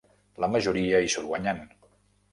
[0.43, 1.65] La majoria hi surt guanyant.